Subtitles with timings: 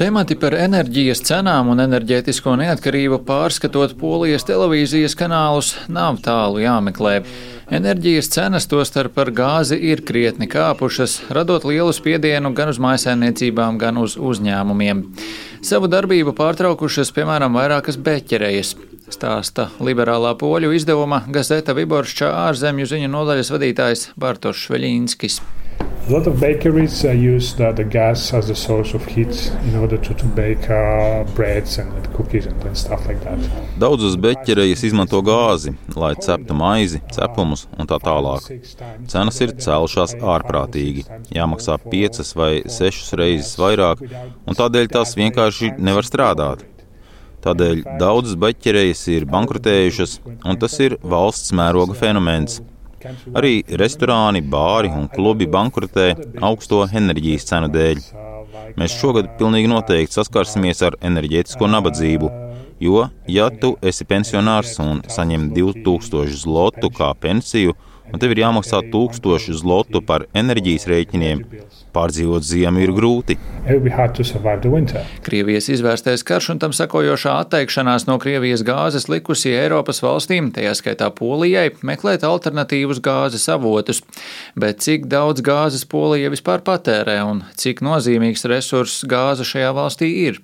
[0.00, 7.18] Temati par enerģijas cenām un enerģētisko neatkarību pārskatot polijas televīzijas kanālus nav tālu jāmeklē.
[7.76, 13.98] Enerģijas cenas, tostarp par gāzi, ir krietni kāpušas, radot lielu spiedienu gan uz mājsaimniecībām, gan
[14.00, 15.02] uz uzņēmumiem.
[15.66, 18.76] Savu darbību pārtraukušas, piemēram, vairākas beķerejas.
[19.12, 25.40] Stāsta liberālā poļu izdevuma Gazeta Viboršķā ārzemju ziņu nodaļas vadītājs Bartošs Veļīnskis.
[26.08, 29.74] A lot of bakeries uh, use the, the gas as a source of heat in
[29.74, 33.40] order to, to bake uh, breads and, and cookies and, and stuff like that.
[33.82, 38.46] Daudzas beķerejas izmanto gāzi, lai ceptu maizi, cepumus un tā tālāk.
[39.10, 41.02] Cenas ir cēlušās ārprātīgi,
[41.34, 44.06] jāmaksā piecas vai sešas reizes vairāk,
[44.46, 46.62] un tādēļ tās vienkārši nevar strādāt.
[47.42, 52.60] Tādēļ daudzas beķerejas ir bankrotējušas, un tas ir valsts mēroga fenomens.
[53.36, 56.06] Arī restorāni, bāri un klubi bankrotē
[56.48, 58.00] augsto enerģijas cenu dēļ.
[58.80, 62.30] Mēs šogad pilnīgi noteikti saskarsimies ar enerģētisko nabadzību,
[62.82, 67.76] jo, ja tu esi pensionārs un saņem 2000 zlotu kā pensiju,
[68.12, 71.44] un tev ir jāmaksā 1000 zlotu par enerģijas rēķiniem,
[71.96, 73.38] pārdzīvot ziemu ir grūti.
[75.26, 81.08] Krievijas izvērstais karš un tam sakojošā atteikšanās no Krievijas gāzes likusi Eiropas valstīm, tajā skaitā
[81.10, 84.04] Polijai, meklēt alternatīvus gāzes avotus.
[84.54, 90.38] Bet cik daudz gāzes Polija vispār patērē un cik nozīmīgs resurss gāze šajā valstī ir?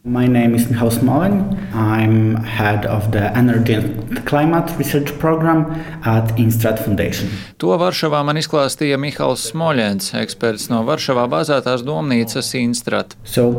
[7.62, 13.16] To Varšavā man izklāstīja Mihāls Smoļens, eksperts no Varšavā bāzētās domnīcas Instrat.
[13.26, 13.50] So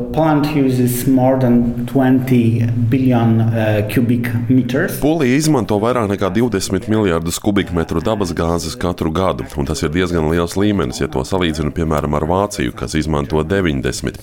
[2.89, 3.81] billion, uh,
[5.01, 10.55] Polija izmanto vairāk nekā 20 miljardus kubikmetru dabasgāzes katru gadu, un tas ir diezgan liels
[10.59, 14.21] līmenis, ja to salīdzinu piemēram ar Vāciju, kas izmanto 90.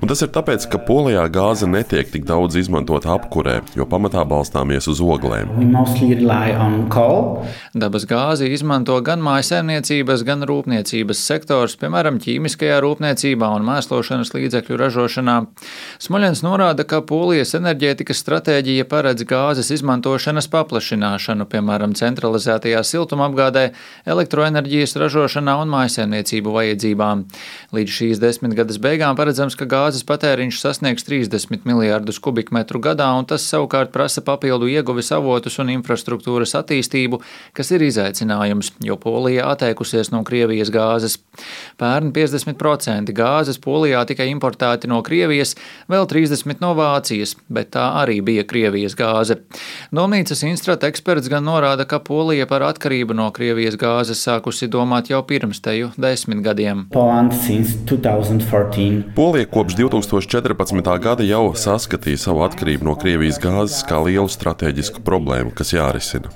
[0.00, 4.88] Un tas ir tāpēc, ka Polijā gāze netiek tik daudz izmantota apkurē, jo pamatā balstāmies
[4.88, 5.52] uz oglēm.
[7.76, 15.36] Dabas gāzi izmanto gan mājsaimniecības, gan rūpniecības sektors, piemēram, ķīmiskajā rūpniecībā un mēslošanas līdzekļu ražošanā.
[16.02, 23.72] Smoļens norāda, ka Polijas enerģētikas stratēģija paredz gāzes izmantošanas paplašināšanu, piemēram, centralizētajā siltumapgādē,
[24.06, 27.24] elektroenerģijas ražošanā un mājsaimniecību vajadzībām.
[27.74, 33.46] Līdz šīs desmitgades beigām paredzams, ka gāzes patēriņš sasniegs 30 miljārdus kubikmetru gadā, un tas
[33.48, 37.22] savukārt prasa papildu ieguves avotus un infrastruktūras attīstību,
[37.56, 41.18] kas ir izaicinājums, jo Polija atteikusies no Krievijas gāzes.
[41.80, 45.54] Pērn 50% gāzes Polijā tika importēti no Krievijas,
[45.90, 49.38] vēl 30% no Vācijas, bet tā arī bija Krievijas gāze.
[49.94, 55.22] Domnīcas instrata eksperts gan norāda, ka Polija par atkarību no Krievijas gāzes sākusi domāt jau
[55.26, 56.86] pirms teju desmit gadiem.
[59.16, 60.92] Polija kopš 2014.
[61.02, 66.32] gada jau saskatīja savu atkarību no Krievijas gāzes kā lielu strateģisku problēmu, kas jārisina.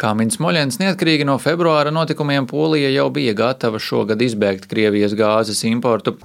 [0.00, 5.64] Kā mins Moļens, neatkarīgi no februāra notikumiem, Polija jau bija gatava šogad izbēgt Krievijas gāzes
[5.68, 6.16] importu.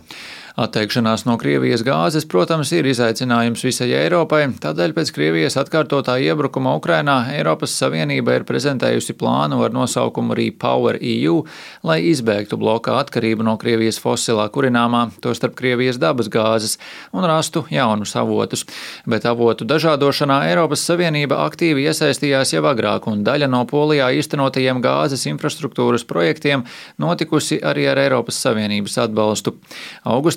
[0.58, 7.20] Atteikšanās no Krievijas gāzes, protams, ir izaicinājums visai Eiropai, tādēļ pēc Krievijas atkārtotā iebrukuma Ukrainā
[7.36, 11.44] Eiropas Savienība ir prezentējusi plānu ar nosaukumu Repower EU,
[11.86, 16.78] lai izbēgtu blokā atkarību no Krievijas fosilā kurināmā, tostarp Krievijas dabas gāzes,
[17.14, 18.66] un rastu jaunus avotus.
[19.10, 25.28] Bet avotu dažādošanā Eiropas Savienība aktīvi iesaistījās jau agrāk, un daļa no Polijā īstenotajiem gāzes
[25.30, 26.66] infrastruktūras projektiem
[26.98, 29.56] notikusi arī ar Eiropas Savienības atbalstu.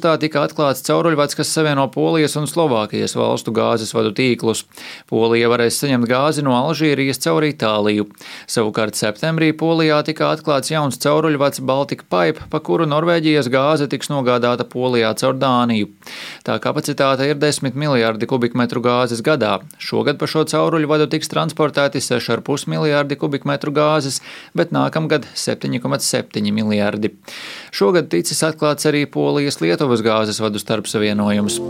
[0.02, 4.64] Augustā tika atklāts cauruļvads, kas savieno Polijas un Slovākijas valstu gāzes vadu tīklus.
[5.06, 8.08] Polija varēs saņemt gāzi no Alžīrijas caur Itāliju.
[8.50, 14.66] Savukārt septembrī Polijā tika atklāts jauns cauruļvads Baltika Pipe, pa kuru Norvēģijas gāze tiks nogādāta
[14.66, 15.92] Polijā caur Dāniju.
[16.42, 19.60] Tā kapacitāte ir 10 miljardi kubikmetru gāzes gadā.
[19.78, 24.18] Šogad pa šo cauruļvadu tiks transportēti 6,5 miljardi kubikmetru gāzes,
[24.58, 27.14] bet nākamgad 7,7 miljardi.
[27.70, 31.62] Šogad ticis atklāts arī Polijas Lietuvas gāzes vadu starpsavienojums.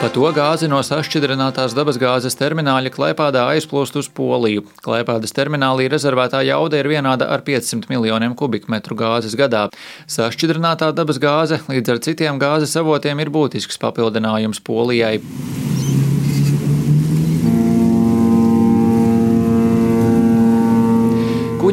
[0.00, 4.64] Pa to gāzi no sašķidrinātās dabasgāzes termināļa Klaipādā aizplūst uz Poliju.
[4.84, 9.68] Klaipādas terminālī rezervētā jauda ir vienāda ar 500 miljoniem kubikmetru gāzes gadā.
[10.10, 15.18] Sašķidrinātā dabasgāze līdz ar citiem gāzes avotiem ir būtisks papildinājums Polijai.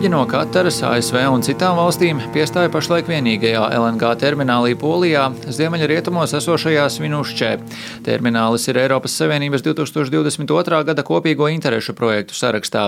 [0.01, 6.87] Kuģi no Kataras, ASV un citām valstīm piestāja pašlaik vienīgajā LNG terminālī Polijā, ziemeļrietumos esošajā
[6.89, 7.49] Svinušķē.
[8.07, 10.79] Terminālis ir Eiropas Savienības 2022.
[10.87, 12.87] gada kopīgo interešu projektu sarakstā,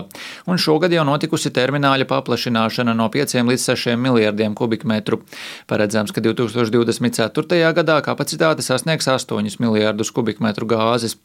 [0.50, 5.21] un šogad jau notikusi termināļa paplašināšana no 5 līdz 6 miljardiem kubikmetru.
[5.69, 7.62] Paredzams, ka 2024.
[7.77, 11.19] gadā kapacitāte sasniegs 8 miljardus kubikmetru gāzes.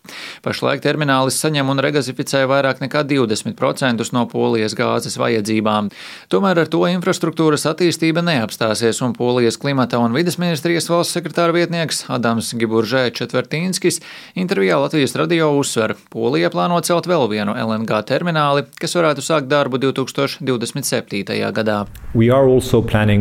[0.45, 5.91] Pašlaik terminālis saņem un regazificē vairāk nekā 20% no Polijas gāzes vajadzībām vajadzībām.
[6.29, 12.05] Tomēr ar to infrastruktūras attīstība neapstāsies, un Polijas klimata un vidas ministrijas valsts sekretāra vietnieks
[12.09, 14.01] Adams Giburžē Četvertīnskis
[14.37, 19.79] intervijā Latvijas radio uzsver, Polija plāno celt vēl vienu LNG termināli, kas varētu sākt darbu
[19.79, 21.53] 2027.
[21.53, 21.87] gadā.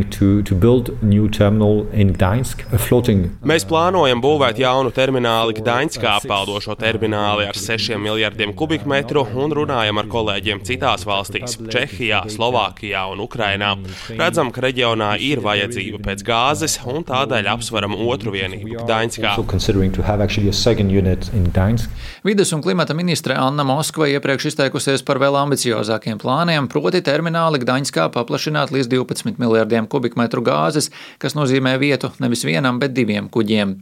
[0.08, 0.58] To, to
[3.48, 10.10] Mēs plānojam būvēt jaunu termināli Gdaņskā, peldošo termināli ar 6 miljardiem kubikmetru, un runājam ar
[10.12, 12.47] kolēģiem citās valstīs- Čehijā, Slovākijā
[13.12, 13.74] un Ukrainā.
[14.18, 19.34] Redzam, ka reģionā ir vajadzība pēc gāzes, un tādēļ apsveram otru vienību Gdaņskā.
[22.28, 28.10] Vides un klimata ministre Anna Moskva iepriekš izteikusies par vēl ambiciozākiem plāniem, proti termināli Gdaņskā
[28.16, 30.90] paplašināt līdz 12 miljardiem kubikmetru gāzes,
[31.22, 33.76] kas nozīmē vietu nevis vienam, bet diviem kuģiem.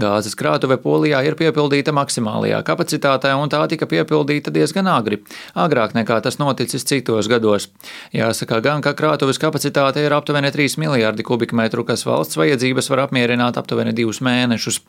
[0.00, 5.20] Gāzes krātuve Polijā ir piepildīta maksimālajā kapacitātē, un tā tika piepildīta diezgan agri,
[5.54, 7.68] agrāk nekā tas noticis citos gados.
[8.10, 13.60] Jāsaka gan, ka krātuves kapacitāte ir aptuveni 3 miljardi kubikmetru, kas valsts vajadzības var apmierināt
[13.60, 14.80] aptuveni divus mēnešus.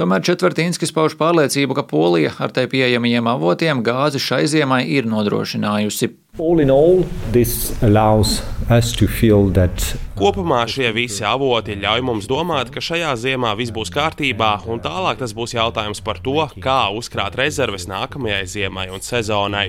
[0.00, 6.14] Tomēr Četvertīnskis pauž pārliecību, ka Polija ar te pieejamajiem avotiem gāzi šai ziemai ir nodrošinājusi.
[6.38, 8.40] All in all, this allows
[8.70, 13.72] us to feel that Kopumā šie visi avoti ļauj mums domāt, ka šajā ziemā viss
[13.74, 19.02] būs kārtībā, un tālāk tas būs jautājums par to, kā uzkrāt rezerves nākamajai ziemai un
[19.02, 19.64] sezonai.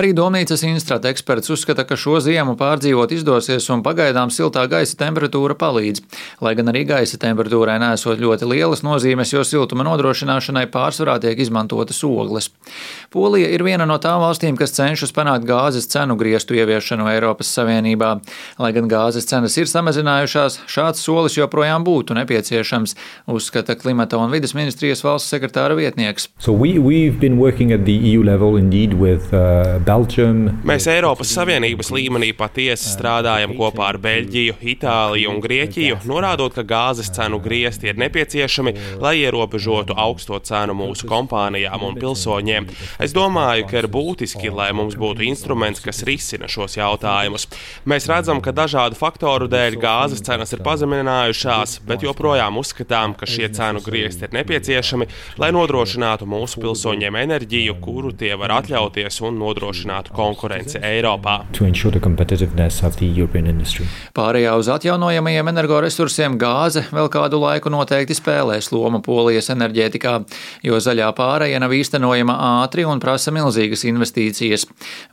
[0.00, 5.58] Arī Domnīcas instrata eksperts uzskata, ka šo ziemu pārdzīvot izdosies, un pagaidām siltā gaisa temperatūra
[5.60, 6.00] palīdz.
[6.40, 12.00] Lai gan arī gaisa temperatūrai nesot ļoti lielas nozīmes, jo siltuma nodrošināšanai pārsvarā tiek izmantotas
[12.08, 12.48] ogles.
[13.12, 18.10] Polija ir viena no tām valstīm, kas cenšas panākt gāzes cenu griestu ieviešanu Eiropas Savienībā.
[18.60, 22.96] Lai gan gāzes cenas ir samazinājušās, šāds solis joprojām būtu nepieciešams,
[23.28, 26.30] uzskata klimata un vidas ministrijas valsts sekretāra vietnieks.
[26.40, 26.80] So we, e
[29.00, 29.78] with, uh,
[30.70, 37.12] Mēs Eiropas Savienības līmenī patiesi strādājam kopā ar Beļģiju, Itāliju un Grieķiju, norādot, ka gāzes
[37.12, 42.68] cenu griezti ir nepieciešami, lai ierobežotu augsto cenu mūsu kompānijām un pilsoņiem.
[43.02, 47.46] Es domāju, ka ir būtiski, lai mums būtu instruments, kas risina šos jautājumus.
[47.88, 53.48] Mēs redzam, ka dažādu faktoru dēļ gāzes cenas ir pazeminājušās, bet joprojām uzskatām, ka šie
[53.56, 55.08] cenu griezti ir nepieciešami,
[55.40, 61.36] lai nodrošinātu mūsu pilsoņiem enerģiju, kuru tie var atļauties un nodrošinātu konkurenci Eiropā.
[64.16, 70.16] Pārējā uz atjaunojamajiem energoresursiem gāze vēl kādu laiku noteikti spēlēs lomu Polijas enerģētikā,
[70.66, 74.19] jo zaļā pārēja nav īstenojama ātri un prasa milzīgas investīcijas.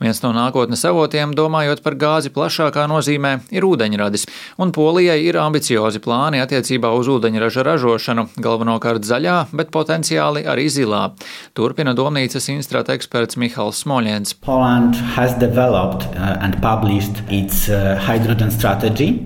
[0.02, 4.26] Viens no nākotnes avotiem, domājot par gāzi plašākā nozīmē ir ūdeņradis,
[4.62, 11.02] un Polijai ir ambiciozi plāni attiecībā uz ūdeņraža ražošanu, galvenokārt zaļā, bet potenciāli arī zilā.
[11.56, 14.36] Turpina domnīcas instrata eksperts Mihals Smoļens.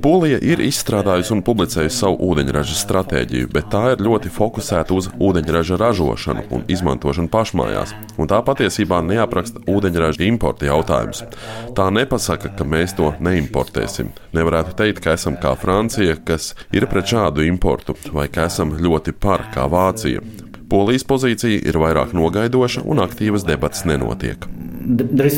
[0.02, 5.78] Polija ir izstrādājusi un publicējusi savu ūdeņraža stratēģiju, bet tā ir ļoti fokusēta uz ūdeņraža
[5.80, 11.24] ražošanu un izmantošanu pašmājās, un tā patiesībā neapraksta ūdeņraža importa jautājumus.
[11.76, 14.12] Tā nepasaka, ka mēs to neimportēsim.
[14.36, 19.16] Nevarētu teikt, ka esam kā Francija, kas ir pret šādu importu, vai ka esam ļoti
[19.16, 20.22] par kā Vācija.
[20.72, 24.48] Polijas pozīcija ir vairāk nogaidoša un aktīvas debatas nenotiek.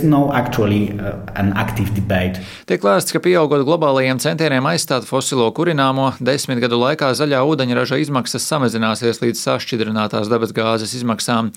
[0.05, 1.21] No actually, uh,
[2.65, 8.47] Tiek lēsts, ka pieaugot globālajiem centieniem aizstāt fosilo kurināmo, desmit gadu laikā zaļā ūdeņraža izmaksas
[8.49, 11.51] samazināsies līdz sašķidrinātās dabasgāzes izmaksām.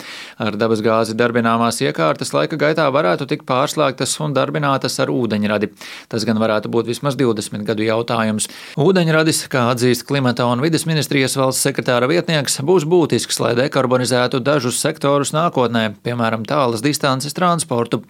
[0.43, 5.71] Ar dabasgāzi darbināmās iekārtas laika gaitā varētu tikt pārslēgtas un darbinātas ar ūdeņradi.
[6.11, 8.49] Tas gan varētu būt vismaz 20 gadu jautājums.
[8.75, 14.81] Ūdeņradis, kā atzīst klimata un vidas ministrijas valsts sekretāra vietnieks, būs būtisks, lai dekarbonizētu dažus
[14.81, 18.03] sektorus nākotnē, piemēram, tālas distances transporta eksportu.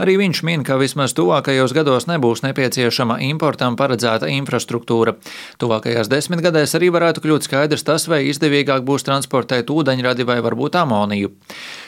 [0.00, 5.16] Arī viņš min, ka vismaz tuvākajos gados nebūs nepieciešama importam paredzēta infrastruktūra.
[5.60, 11.30] Tuvākajās desmitgadēs arī varētu kļūt skaidrs tas, vai izdevīgāk būs transportēt ūdeņradi vai varbūt amoniju.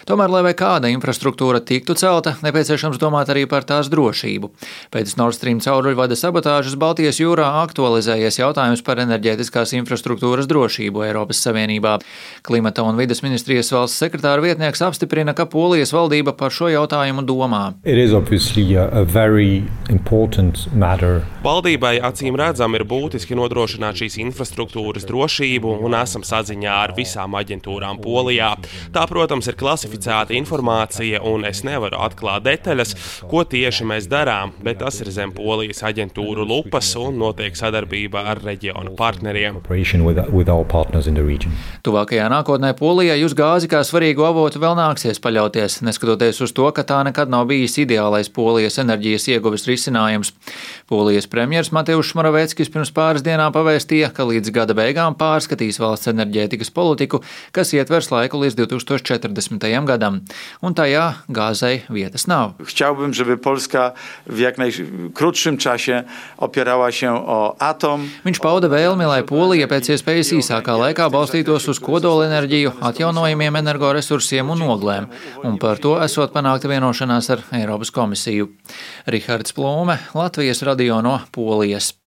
[0.07, 4.51] Tomēr, lai kāda infrastruktūra tiktu celta, nepieciešams domāt arī par tās drošību.
[4.91, 11.99] Pēc Nord Stream cauruļvada sabotāžas Baltijas jūrā aktualizējies jautājums par enerģētiskās infrastruktūras drošību Eiropas Savienībā.
[12.43, 17.75] Klimata un vidas ministrijas valsts sekretāra vietnieks apstiprina, ka Polijas valdība par šo jautājumu domā.
[21.45, 28.01] Valdībai acīm redzam ir būtiski nodrošināt šīs infrastruktūras drošību un esam saziņā ar visām aģentūrām
[28.03, 28.55] Polijā.
[28.95, 32.97] Tā, protams, ir klasificēta informācija un es nevaru atklāt detaļas,
[33.29, 38.41] ko tieši mēs darām, bet tas ir zem Polijas aģentūru lupas un notiek sadarbība ar
[38.47, 39.59] reģionu partneriem.
[41.83, 46.83] Tuvākajā nākotnē Polijai uz gāzi kā svarīgu avotu vēl nāksies paļauties, neskatoties uz to, ka
[46.85, 50.35] tā nekad nav bijis ideālais Polijas enerģijas ieguves risinājums.
[50.93, 56.69] Polijas premjerministrs Mateušs Moraveckis pirms pāris dienām pavēstīja, ka līdz gada beigām pārskatīs valsts enerģētikas
[56.77, 57.23] politiku,
[57.57, 59.65] kas ietvers laiku līdz 2040.
[59.89, 60.21] gadam,
[60.61, 62.61] un tajā gāzei vietas nav.
[62.61, 63.93] Chciałbym, żeby Polska
[64.27, 66.05] w jak najkrótszym czasie
[66.37, 68.05] opierała się o atom.
[68.29, 74.67] Viņš pauda vēlmi, lai Polija pēc iespējas īsākā laikā balstītos uz kodolenerģiju, atjaunojumiem energoresursiem un
[74.75, 75.09] oglēm,
[75.47, 78.51] un par to esot panākta vienošanās ar Eiropas komisiju.
[79.07, 81.93] Rihards Plūme, Latvijas radio no Polijas.